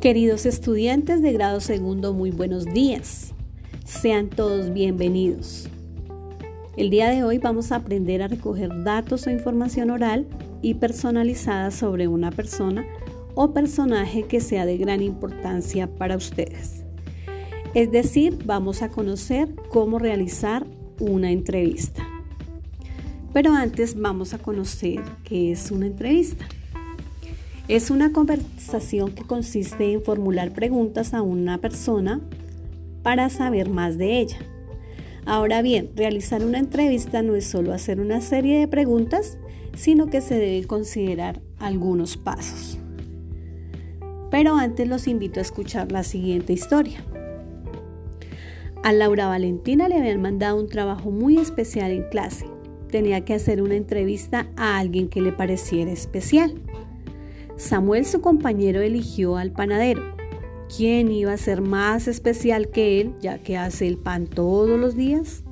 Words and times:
Queridos 0.00 0.46
estudiantes 0.46 1.22
de 1.22 1.32
grado 1.32 1.58
segundo, 1.58 2.12
muy 2.14 2.30
buenos 2.30 2.66
días. 2.66 3.34
Sean 3.84 4.28
todos 4.28 4.72
bienvenidos. 4.72 5.68
El 6.76 6.88
día 6.88 7.10
de 7.10 7.24
hoy 7.24 7.38
vamos 7.38 7.72
a 7.72 7.76
aprender 7.76 8.22
a 8.22 8.28
recoger 8.28 8.84
datos 8.84 9.26
o 9.26 9.30
información 9.30 9.90
oral 9.90 10.28
y 10.62 10.74
personalizada 10.74 11.72
sobre 11.72 12.06
una 12.06 12.30
persona 12.30 12.86
o 13.34 13.52
personaje 13.52 14.22
que 14.22 14.38
sea 14.38 14.66
de 14.66 14.78
gran 14.78 15.02
importancia 15.02 15.88
para 15.88 16.16
ustedes. 16.16 16.84
Es 17.74 17.90
decir, 17.90 18.38
vamos 18.44 18.82
a 18.82 18.90
conocer 18.90 19.52
cómo 19.68 19.98
realizar 19.98 20.64
una 21.00 21.32
entrevista. 21.32 22.06
Pero 23.32 23.52
antes 23.52 23.98
vamos 23.98 24.32
a 24.32 24.38
conocer 24.38 25.02
qué 25.24 25.50
es 25.50 25.72
una 25.72 25.86
entrevista. 25.86 26.46
Es 27.68 27.90
una 27.90 28.12
conversación 28.12 29.12
que 29.12 29.24
consiste 29.24 29.92
en 29.92 30.00
formular 30.00 30.52
preguntas 30.52 31.12
a 31.12 31.20
una 31.20 31.58
persona 31.58 32.18
para 33.02 33.28
saber 33.28 33.68
más 33.68 33.98
de 33.98 34.20
ella. 34.20 34.38
Ahora 35.26 35.60
bien, 35.60 35.90
realizar 35.94 36.42
una 36.42 36.58
entrevista 36.58 37.20
no 37.20 37.34
es 37.34 37.44
solo 37.44 37.74
hacer 37.74 38.00
una 38.00 38.22
serie 38.22 38.58
de 38.58 38.68
preguntas, 38.68 39.36
sino 39.76 40.06
que 40.06 40.22
se 40.22 40.36
debe 40.36 40.66
considerar 40.66 41.42
algunos 41.58 42.16
pasos. 42.16 42.78
Pero 44.30 44.56
antes 44.56 44.88
los 44.88 45.06
invito 45.06 45.38
a 45.38 45.42
escuchar 45.42 45.92
la 45.92 46.04
siguiente 46.04 46.54
historia. 46.54 47.04
A 48.82 48.94
Laura 48.94 49.26
Valentina 49.26 49.88
le 49.88 49.98
habían 49.98 50.22
mandado 50.22 50.58
un 50.58 50.68
trabajo 50.68 51.10
muy 51.10 51.36
especial 51.36 51.90
en 51.90 52.08
clase. 52.08 52.46
Tenía 52.90 53.26
que 53.26 53.34
hacer 53.34 53.60
una 53.60 53.76
entrevista 53.76 54.48
a 54.56 54.78
alguien 54.78 55.10
que 55.10 55.20
le 55.20 55.32
pareciera 55.32 55.92
especial. 55.92 56.54
Samuel, 57.58 58.06
su 58.06 58.20
compañero, 58.20 58.80
eligió 58.80 59.36
al 59.36 59.50
panadero. 59.50 60.00
¿Quién 60.74 61.10
iba 61.10 61.32
a 61.32 61.36
ser 61.36 61.60
más 61.60 62.06
especial 62.06 62.68
que 62.68 63.00
él, 63.00 63.14
ya 63.20 63.38
que 63.38 63.56
hace 63.56 63.88
el 63.88 63.98
pan 63.98 64.28
todos 64.28 64.78
los 64.78 64.94
días? 64.94 65.42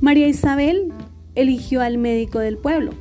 María 0.00 0.28
Isabel 0.28 0.92
eligió 1.34 1.80
al 1.80 1.96
médico 1.96 2.38
del 2.38 2.58
pueblo. 2.58 2.92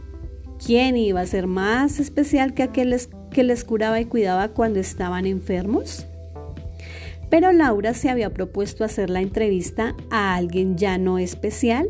¿Quién 0.65 0.95
iba 0.95 1.19
a 1.19 1.25
ser 1.25 1.45
más 1.45 1.99
especial 1.99 2.53
que 2.53 2.63
aquel 2.63 2.95
que 3.31 3.43
les 3.43 3.63
curaba 3.65 3.99
y 3.99 4.05
cuidaba 4.05 4.47
cuando 4.47 4.79
estaban 4.79 5.25
enfermos? 5.25 6.05
Pero 7.29 7.51
Laura 7.51 7.93
se 7.93 8.09
había 8.09 8.33
propuesto 8.33 8.85
hacer 8.85 9.09
la 9.09 9.19
entrevista 9.19 9.93
a 10.09 10.35
alguien 10.35 10.77
ya 10.77 10.97
no 10.97 11.19
especial, 11.19 11.89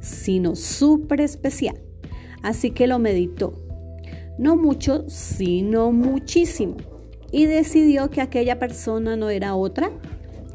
sino 0.00 0.56
súper 0.56 1.20
especial. 1.20 1.78
Así 2.42 2.72
que 2.72 2.88
lo 2.88 2.98
meditó 2.98 3.69
no 4.40 4.56
mucho, 4.56 5.04
sino 5.06 5.92
muchísimo, 5.92 6.78
y 7.30 7.44
decidió 7.44 8.08
que 8.08 8.22
aquella 8.22 8.58
persona 8.58 9.14
no 9.14 9.28
era 9.28 9.54
otra 9.54 9.90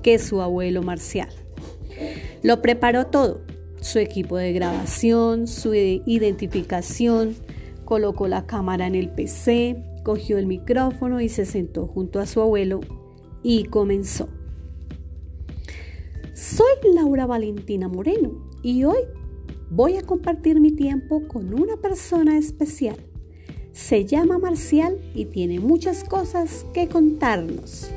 que 0.02 0.18
su 0.18 0.42
abuelo 0.42 0.82
Marcial. 0.82 1.30
Lo 2.42 2.64
preparó 2.64 3.06
todo, 3.06 3.42
su 3.82 4.00
equipo 4.00 4.38
de 4.38 4.54
grabación, 4.54 5.46
su 5.46 5.76
identificación, 5.76 7.36
colocó 7.86 8.28
la 8.28 8.48
cámara 8.48 8.88
en 8.88 8.96
el 8.96 9.12
PC, 9.12 9.84
cogió 10.04 10.40
el 10.40 10.48
micrófono 10.48 11.22
y 11.22 11.30
se 11.30 11.46
sentó 11.46 11.86
junto 11.86 12.20
a 12.20 12.26
su 12.26 12.42
abuelo 12.42 12.80
y 13.44 13.66
comenzó. 13.66 14.30
Soy 16.34 16.74
Laura 16.96 17.28
Valentina 17.28 17.88
Moreno 17.88 18.50
y 18.64 18.84
hoy 18.84 19.04
voy 19.70 19.98
a 19.98 20.02
compartir 20.02 20.60
mi 20.60 20.72
tiempo 20.72 21.28
con 21.28 21.54
una 21.54 21.78
persona 21.78 22.36
especial 22.40 22.98
se 23.76 24.06
llama 24.06 24.38
Marcial 24.38 24.98
y 25.14 25.26
tiene 25.26 25.60
muchas 25.60 26.06
cosas 26.06 26.66
que 26.74 26.88
contarnos. 26.88 27.92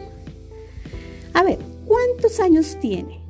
A 1.34 1.44
ver, 1.44 1.58
¿cuántos 1.86 2.40
años 2.40 2.76
tiene? 2.80 3.20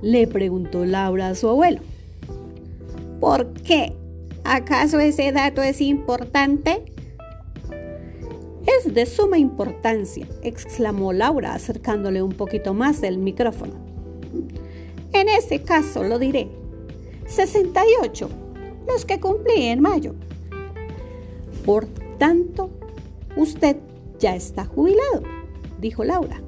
Le 0.00 0.28
preguntó 0.28 0.84
Laura 0.84 1.30
a 1.30 1.34
su 1.34 1.48
abuelo. 1.48 1.80
¿Por 3.18 3.52
qué? 3.54 3.94
¿Acaso 4.44 5.00
ese 5.00 5.32
dato 5.32 5.60
es 5.60 5.80
importante? 5.80 6.84
Es 8.64 8.94
de 8.94 9.04
suma 9.04 9.38
importancia, 9.38 10.28
exclamó 10.42 11.12
Laura 11.12 11.52
acercándole 11.52 12.22
un 12.22 12.32
poquito 12.32 12.74
más 12.74 13.02
el 13.02 13.18
micrófono. 13.18 13.74
En 15.12 15.28
ese 15.28 15.62
caso 15.62 16.04
lo 16.04 16.20
diré. 16.20 16.48
68, 17.26 18.28
los 18.86 19.04
que 19.04 19.18
cumplí 19.18 19.64
en 19.64 19.80
mayo. 19.80 20.14
Por 21.64 21.86
tanto, 22.18 22.70
usted 23.36 23.76
ya 24.18 24.34
está 24.34 24.64
jubilado, 24.64 25.22
dijo 25.80 26.04
Laura. 26.04 26.40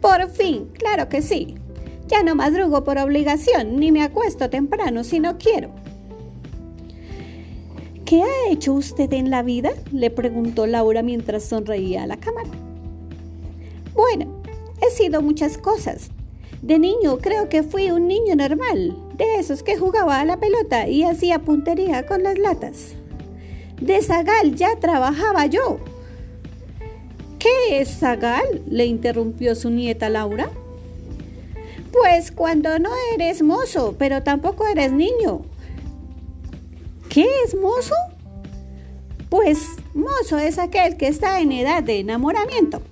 Por 0.00 0.28
fin, 0.28 0.68
claro 0.72 1.08
que 1.08 1.22
sí. 1.22 1.54
Ya 2.08 2.22
no 2.22 2.34
madrugo 2.34 2.84
por 2.84 2.98
obligación, 2.98 3.80
ni 3.80 3.90
me 3.90 4.02
acuesto 4.02 4.50
temprano 4.50 5.04
si 5.04 5.20
no 5.20 5.38
quiero. 5.38 5.70
¿Qué 8.04 8.22
ha 8.22 8.50
hecho 8.50 8.74
usted 8.74 9.10
en 9.14 9.30
la 9.30 9.42
vida? 9.42 9.72
le 9.92 10.10
preguntó 10.10 10.66
Laura 10.66 11.02
mientras 11.02 11.44
sonreía 11.44 12.02
a 12.02 12.06
la 12.06 12.18
cámara. 12.18 12.50
Bueno, 13.94 14.42
he 14.82 14.90
sido 14.90 15.22
muchas 15.22 15.56
cosas. 15.56 16.10
De 16.60 16.78
niño 16.78 17.18
creo 17.18 17.48
que 17.48 17.62
fui 17.62 17.90
un 17.90 18.06
niño 18.06 18.36
normal, 18.36 18.96
de 19.16 19.36
esos 19.36 19.62
que 19.62 19.78
jugaba 19.78 20.20
a 20.20 20.24
la 20.26 20.38
pelota 20.38 20.88
y 20.88 21.04
hacía 21.04 21.40
puntería 21.40 22.04
con 22.04 22.22
las 22.22 22.38
latas. 22.38 22.94
De 23.80 24.00
Zagal 24.02 24.54
ya 24.54 24.76
trabajaba 24.76 25.46
yo. 25.46 25.78
¿Qué 27.38 27.80
es 27.80 27.98
Zagal? 27.98 28.62
le 28.68 28.86
interrumpió 28.86 29.54
su 29.54 29.70
nieta 29.70 30.08
Laura. 30.08 30.50
Pues 31.92 32.32
cuando 32.32 32.78
no 32.78 32.90
eres 33.14 33.42
mozo, 33.42 33.94
pero 33.98 34.22
tampoco 34.22 34.66
eres 34.66 34.92
niño. 34.92 35.42
¿Qué 37.08 37.26
es 37.44 37.54
mozo? 37.54 37.94
Pues 39.28 39.58
mozo 39.94 40.38
es 40.38 40.58
aquel 40.58 40.96
que 40.96 41.06
está 41.06 41.40
en 41.40 41.52
edad 41.52 41.82
de 41.82 42.00
enamoramiento. 42.00 42.82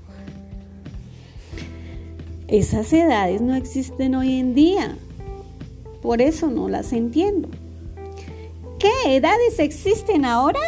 Esas 2.46 2.92
edades 2.92 3.40
no 3.40 3.54
existen 3.54 4.14
hoy 4.14 4.38
en 4.38 4.54
día. 4.54 4.96
Por 6.02 6.20
eso 6.20 6.48
no 6.48 6.68
las 6.68 6.92
entiendo. 6.92 7.48
¿Qué 8.82 9.14
edades 9.14 9.60
existen 9.60 10.24
ahora? 10.24 10.58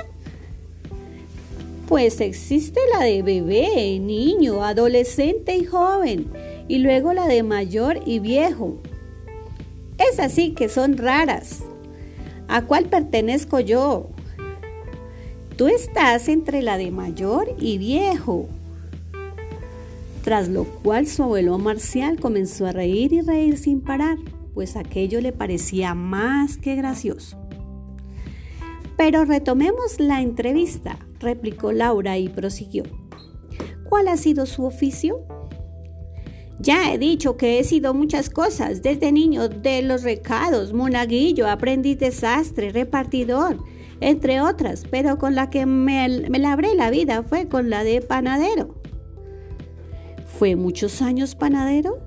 Pues 1.89 2.21
existe 2.21 2.79
la 2.93 3.05
de 3.05 3.25
bebé, 3.25 3.99
niño, 3.99 4.63
adolescente 4.63 5.57
y 5.57 5.65
joven, 5.65 6.31
y 6.69 6.79
luego 6.79 7.13
la 7.13 7.27
de 7.27 7.43
mayor 7.43 7.99
y 8.07 8.21
viejo. 8.21 8.79
Es 9.99 10.21
así 10.21 10.53
que 10.53 10.69
son 10.69 10.97
raras. 10.97 11.65
¿A 12.47 12.63
cuál 12.63 12.85
pertenezco 12.85 13.59
yo? 13.59 14.11
Tú 15.57 15.67
estás 15.67 16.29
entre 16.29 16.63
la 16.63 16.79
de 16.79 16.93
mayor 16.93 17.53
y 17.59 17.79
viejo. 17.79 18.49
Tras 20.23 20.49
lo 20.49 20.67
cual 20.67 21.09
su 21.09 21.25
abuelo 21.25 21.59
Marcial 21.59 22.21
comenzó 22.21 22.67
a 22.67 22.71
reír 22.71 23.13
y 23.13 23.23
reír 23.23 23.59
sin 23.59 23.81
parar, 23.81 24.19
pues 24.55 24.77
aquello 24.77 25.21
le 25.21 25.33
parecía 25.33 25.97
más 25.97 26.59
que 26.59 26.77
gracioso. 26.77 27.44
Pero 28.97 29.25
retomemos 29.25 29.99
la 29.99 30.21
entrevista, 30.21 30.99
replicó 31.19 31.73
Laura 31.73 32.19
y 32.19 32.29
prosiguió. 32.29 32.85
¿Cuál 33.89 34.09
ha 34.09 34.17
sido 34.17 34.47
su 34.47 34.65
oficio? 34.65 35.27
Ya 36.61 36.93
he 36.93 36.99
dicho 36.99 37.37
que 37.37 37.59
he 37.59 37.65
sido 37.65 37.95
muchas 37.95 38.31
cosas, 38.31 38.81
desde 38.83 39.11
niño 39.11 39.49
de 39.49 39.83
los 39.83 40.03
recados, 40.03 40.73
monaguillo, 40.73 41.49
aprendiz 41.49 41.99
desastre, 41.99 42.71
repartidor, 42.71 43.59
entre 44.01 44.41
otras, 44.41 44.85
pero 44.89 45.19
con 45.19 45.35
la 45.35 45.51
que 45.51 45.67
me, 45.67 46.09
me 46.29 46.39
labré 46.39 46.75
la 46.75 46.91
vida 46.91 47.23
fue 47.23 47.49
con 47.49 47.71
la 47.71 47.83
de 47.83 48.01
panadero. 48.01 48.81
¿Fue 50.39 50.57
muchos 50.57 51.03
años 51.03 51.35
panadero? 51.35 52.04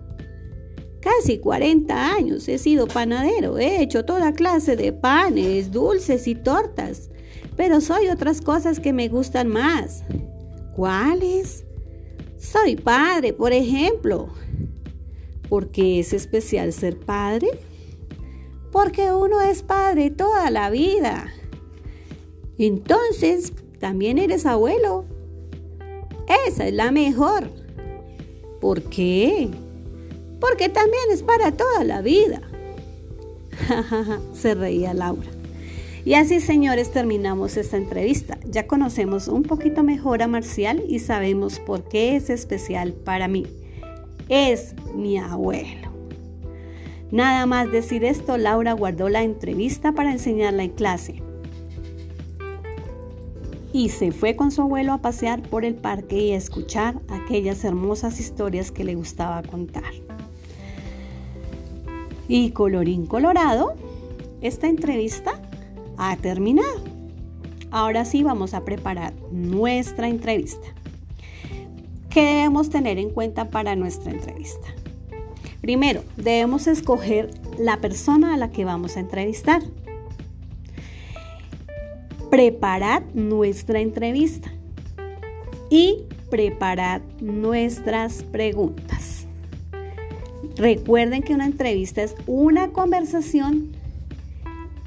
Casi 1.01 1.37
40 1.37 2.15
años 2.15 2.47
he 2.47 2.57
sido 2.57 2.87
panadero, 2.87 3.57
he 3.57 3.81
hecho 3.81 4.03
toda 4.03 4.33
clase 4.33 4.75
de 4.75 4.91
panes, 4.93 5.71
dulces 5.71 6.27
y 6.27 6.35
tortas, 6.35 7.09
pero 7.55 7.81
soy 7.81 8.07
otras 8.07 8.41
cosas 8.41 8.79
que 8.79 8.93
me 8.93 9.07
gustan 9.07 9.47
más. 9.47 10.03
¿Cuáles? 10.75 11.65
Soy 12.37 12.75
padre, 12.75 13.33
por 13.33 13.53
ejemplo. 13.53 14.29
¿Por 15.49 15.71
qué 15.71 15.99
es 15.99 16.13
especial 16.13 16.73
ser 16.73 16.99
padre? 16.99 17.47
Porque 18.71 19.11
uno 19.11 19.41
es 19.41 19.63
padre 19.63 20.11
toda 20.11 20.51
la 20.51 20.69
vida. 20.69 21.31
Entonces, 22.57 23.53
también 23.79 24.17
eres 24.17 24.45
abuelo. 24.45 25.05
Esa 26.47 26.67
es 26.67 26.73
la 26.73 26.91
mejor. 26.91 27.49
¿Por 28.59 28.83
qué? 28.83 29.49
Porque 30.39 30.69
también 30.69 31.03
es 31.11 31.23
para 31.23 31.51
toda 31.51 31.83
la 31.83 32.01
vida. 32.01 32.41
Se 34.33 34.55
reía 34.55 34.93
Laura. 34.93 35.29
Y 36.05 36.13
así, 36.13 36.39
señores, 36.39 36.91
terminamos 36.91 37.57
esta 37.57 37.75
entrevista. 37.75 38.37
Ya 38.45 38.65
conocemos 38.65 39.27
un 39.27 39.43
poquito 39.43 39.83
mejor 39.83 40.23
a 40.23 40.27
Marcial 40.27 40.81
y 40.87 40.99
sabemos 40.99 41.59
por 41.59 41.83
qué 41.89 42.15
es 42.15 42.29
especial 42.29 42.93
para 42.93 43.27
mí. 43.27 43.45
Es 44.29 44.73
mi 44.95 45.17
abuelo. 45.17 45.91
Nada 47.11 47.45
más 47.45 47.71
decir 47.71 48.05
esto, 48.05 48.37
Laura 48.37 48.73
guardó 48.73 49.09
la 49.09 49.23
entrevista 49.23 49.91
para 49.91 50.11
enseñarla 50.11 50.63
en 50.63 50.71
clase. 50.71 51.21
Y 53.73 53.89
se 53.89 54.13
fue 54.13 54.35
con 54.35 54.51
su 54.51 54.61
abuelo 54.61 54.93
a 54.93 55.01
pasear 55.01 55.41
por 55.41 55.65
el 55.65 55.75
parque 55.75 56.17
y 56.17 56.31
a 56.31 56.37
escuchar 56.37 57.01
aquellas 57.09 57.65
hermosas 57.65 58.19
historias 58.19 58.71
que 58.71 58.85
le 58.85 58.95
gustaba 58.95 59.43
contar. 59.43 60.06
Y 62.27 62.51
colorín 62.51 63.05
colorado, 63.05 63.75
esta 64.41 64.67
entrevista 64.67 65.41
ha 65.97 66.15
terminado. 66.17 66.83
Ahora 67.71 68.05
sí 68.05 68.23
vamos 68.23 68.53
a 68.53 68.63
preparar 68.63 69.13
nuestra 69.31 70.07
entrevista. 70.07 70.67
¿Qué 72.09 72.21
debemos 72.21 72.69
tener 72.69 72.97
en 72.97 73.09
cuenta 73.09 73.49
para 73.49 73.75
nuestra 73.75 74.11
entrevista? 74.11 74.67
Primero, 75.61 76.03
debemos 76.15 76.67
escoger 76.67 77.31
la 77.57 77.81
persona 77.81 78.33
a 78.33 78.37
la 78.37 78.51
que 78.51 78.63
vamos 78.63 78.95
a 78.95 79.01
entrevistar. 79.01 79.61
Preparar 82.29 83.03
nuestra 83.13 83.79
entrevista 83.79 84.51
y 85.69 86.03
preparar 86.29 87.01
nuestras 87.19 88.23
preguntas. 88.23 89.16
Recuerden 90.57 91.21
que 91.21 91.33
una 91.33 91.45
entrevista 91.45 92.01
es 92.01 92.15
una 92.25 92.69
conversación 92.69 93.71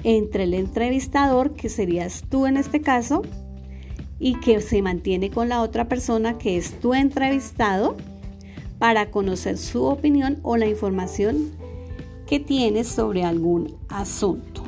entre 0.03 0.45
el 0.45 0.55
entrevistador, 0.55 1.53
que 1.53 1.69
serías 1.69 2.25
tú 2.29 2.47
en 2.47 2.57
este 2.57 2.81
caso, 2.81 3.23
y 4.19 4.35
que 4.41 4.61
se 4.61 4.83
mantiene 4.83 5.31
con 5.31 5.49
la 5.49 5.63
otra 5.63 5.89
persona 5.89 6.39
que 6.39 6.57
es 6.57 6.79
tu 6.79 6.93
entrevistado 6.95 7.97
para 8.79 9.11
conocer 9.11 9.57
su 9.57 9.85
opinión 9.85 10.39
o 10.43 10.57
la 10.57 10.67
información 10.67 11.53
que 12.27 12.39
tienes 12.39 12.87
sobre 12.87 13.25
algún 13.25 13.77
asunto. 13.89 14.63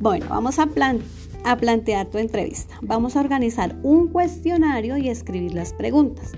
Bueno, 0.00 0.26
vamos 0.28 0.58
a, 0.58 0.68
a 1.44 1.56
plantear 1.56 2.06
tu 2.06 2.18
entrevista. 2.18 2.78
Vamos 2.82 3.16
a 3.16 3.20
organizar 3.20 3.76
un 3.82 4.08
cuestionario 4.08 4.96
y 4.96 5.08
escribir 5.08 5.54
las 5.54 5.72
preguntas. 5.72 6.32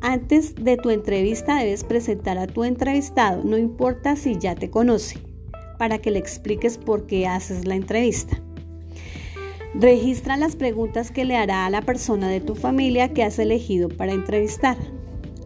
Antes 0.00 0.54
de 0.54 0.76
tu 0.76 0.90
entrevista 0.90 1.56
debes 1.56 1.82
presentar 1.82 2.38
a 2.38 2.46
tu 2.46 2.62
entrevistado, 2.62 3.42
no 3.42 3.58
importa 3.58 4.14
si 4.14 4.38
ya 4.38 4.54
te 4.54 4.70
conoce 4.70 5.18
para 5.76 5.98
que 5.98 6.12
le 6.12 6.20
expliques 6.20 6.78
por 6.78 7.06
qué 7.06 7.26
haces 7.26 7.66
la 7.66 7.74
entrevista. 7.74 8.40
Registra 9.74 10.36
las 10.36 10.54
preguntas 10.54 11.10
que 11.10 11.24
le 11.24 11.36
hará 11.36 11.66
a 11.66 11.70
la 11.70 11.82
persona 11.82 12.28
de 12.28 12.40
tu 12.40 12.54
familia 12.54 13.12
que 13.12 13.24
has 13.24 13.38
elegido 13.38 13.88
para 13.88 14.12
entrevistar. 14.12 14.76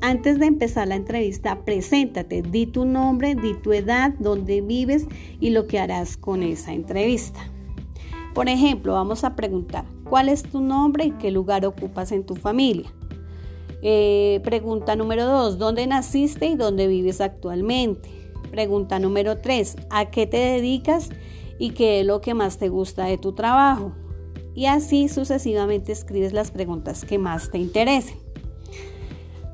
Antes 0.03 0.39
de 0.39 0.47
empezar 0.47 0.87
la 0.89 0.97
entrevista, 0.97 1.65
preséntate, 1.65 2.43
di 2.43 2.67
tu 2.67 2.85
nombre, 2.85 3.35
di 3.35 3.55
tu 3.55 3.73
edad, 3.73 4.13
dónde 4.19 4.61
vives 4.61 5.07
y 5.41 5.51
lo 5.51 5.67
que 5.67 5.79
harás 5.79 6.17
con 6.17 6.43
esa 6.43 6.73
entrevista. 6.73 7.41
Por 8.35 8.49
ejemplo, 8.49 8.95
vamos 8.95 9.25
a 9.25 9.35
preguntar, 9.35 9.85
¿cuál 10.09 10.29
es 10.29 10.43
tu 10.43 10.61
nombre 10.61 11.05
y 11.05 11.11
qué 11.13 11.31
lugar 11.31 11.65
ocupas 11.67 12.13
en 12.13 12.25
tu 12.25 12.35
familia? 12.35 12.93
Eh, 13.83 14.41
pregunta 14.45 14.95
número 14.97 15.27
dos, 15.27 15.59
¿dónde 15.59 15.87
naciste 15.87 16.47
y 16.47 16.55
dónde 16.55 16.87
vives 16.87 17.21
actualmente? 17.21 18.23
Pregunta 18.53 18.99
número 18.99 19.39
3. 19.39 19.77
¿A 19.89 20.11
qué 20.11 20.27
te 20.27 20.37
dedicas 20.37 21.09
y 21.59 21.71
qué 21.71 22.01
es 22.01 22.07
lo 22.07 22.21
que 22.21 22.35
más 22.35 22.59
te 22.59 22.69
gusta 22.69 23.07
de 23.07 23.17
tu 23.17 23.33
trabajo? 23.33 23.93
Y 24.55 24.67
así 24.67 25.09
sucesivamente 25.09 25.91
escribes 25.91 26.35
las 26.35 26.51
preguntas 26.51 27.07
que 27.07 27.19
más 27.19 27.51
te 27.51 27.57
interesen. 27.57 28.19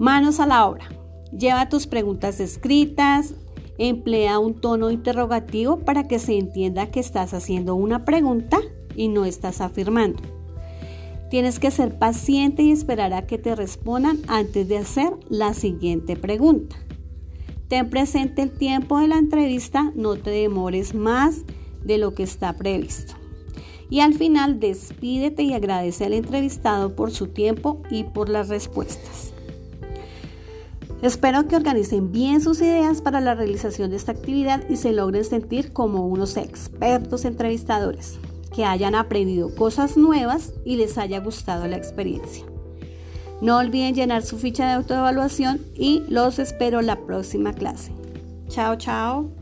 Manos 0.01 0.41
a 0.41 0.47
la 0.47 0.67
obra. 0.69 0.89
Lleva 1.31 1.69
tus 1.69 1.87
preguntas 1.87 2.41
escritas, 2.41 3.35
emplea 3.79 4.41
un 4.41 4.61
tono 4.61 4.91
interrogativo 4.91 5.79
para 5.79 6.09
que 6.09 6.19
se 6.19 6.37
entienda 6.37 6.91
que 6.91 6.99
estás 6.99 7.35
haciendo 7.35 7.77
una 7.77 8.05
pregunta 8.05 8.59
y 8.97 9.07
no 9.07 9.25
estás 9.25 9.61
afirmando. 9.61 10.38
Tienes 11.31 11.59
que 11.59 11.71
ser 11.71 11.99
paciente 11.99 12.63
y 12.63 12.73
esperar 12.73 13.13
a 13.13 13.27
que 13.27 13.37
te 13.37 13.55
respondan 13.55 14.19
antes 14.29 14.67
de 14.67 14.79
hacer 14.79 15.11
la 15.29 15.53
siguiente 15.53 16.17
pregunta. 16.17 16.77
Ten 17.69 17.91
presente 17.91 18.41
el 18.41 18.51
tiempo 18.51 18.99
de 18.99 19.09
la 19.09 19.19
entrevista, 19.19 19.93
no 19.95 20.17
te 20.17 20.31
demores 20.31 20.95
más 20.95 21.43
de 21.85 21.99
lo 21.99 22.15
que 22.15 22.23
está 22.23 22.55
previsto. 22.55 23.15
Y 23.91 24.01
al 24.01 24.15
final 24.15 24.59
despídete 24.59 25.43
y 25.43 25.53
agradece 25.53 26.07
al 26.07 26.15
entrevistado 26.15 26.95
por 26.95 27.11
su 27.11 27.27
tiempo 27.27 27.83
y 27.91 28.05
por 28.05 28.31
las 28.31 28.49
respuestas. 28.49 29.33
Espero 31.03 31.47
que 31.47 31.57
organicen 31.57 32.11
bien 32.11 32.41
sus 32.41 32.61
ideas 32.61 33.03
para 33.03 33.21
la 33.21 33.35
realización 33.35 33.91
de 33.91 33.97
esta 33.97 34.13
actividad 34.13 34.69
y 34.69 34.77
se 34.77 34.93
logren 34.93 35.25
sentir 35.25 35.73
como 35.73 36.07
unos 36.07 36.37
expertos 36.37 37.25
entrevistadores, 37.25 38.19
que 38.59 38.65
hayan 38.65 38.97
aprendido 38.97 39.55
cosas 39.55 39.97
nuevas 39.97 40.53
y 40.65 40.75
les 40.75 40.99
haya 40.99 41.21
gustado 41.21 41.69
la 41.69 41.77
experiencia. 41.77 42.45
No 43.41 43.59
olviden 43.59 43.95
llenar 43.95 44.25
su 44.25 44.37
ficha 44.37 44.67
de 44.67 44.73
autoevaluación 44.73 45.61
y 45.77 46.03
los 46.09 46.41
espero 46.41 46.83
la 46.83 46.97
próxima 47.07 47.53
clase. 47.53 47.93
Chao, 48.49 48.75
chao. 48.75 49.38